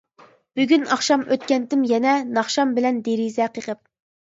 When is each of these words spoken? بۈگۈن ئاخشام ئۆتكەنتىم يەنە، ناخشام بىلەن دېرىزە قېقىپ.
بۈگۈن 0.59 0.87
ئاخشام 0.95 1.25
ئۆتكەنتىم 1.35 1.85
يەنە، 1.93 2.15
ناخشام 2.39 2.75
بىلەن 2.81 3.01
دېرىزە 3.11 3.53
قېقىپ. 3.57 3.87